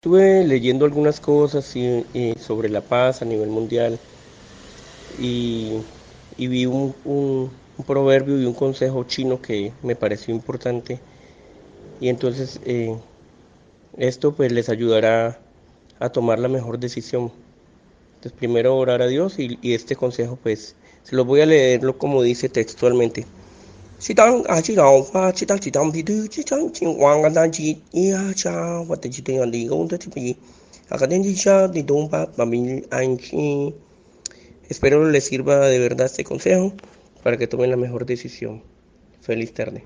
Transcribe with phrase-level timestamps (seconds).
[0.00, 1.74] Estuve leyendo algunas cosas
[2.38, 3.98] sobre la paz a nivel mundial
[5.20, 5.76] y,
[6.38, 7.50] vi un,
[7.86, 10.98] proverbio y un consejo chino que me pareció importante
[12.00, 12.96] y entonces eh,
[13.98, 15.38] esto pues les ayudará
[15.98, 17.30] a tomar la mejor decisión.
[18.14, 21.98] Entonces primero orar a Dios y, y este consejo pues se los voy a leerlo
[21.98, 23.26] como dice textualmente.
[23.99, 30.35] 是当啊，这老话，这当这当比对，这当这王个当这呀cha，或者这这样的工作这边，
[30.89, 36.73] 啊，个等这下的东巴把mi anchi。Espero les sirva de verdad este consejo
[37.23, 38.61] para que tomen la mejor decisión.
[39.21, 39.83] Feliz tarde.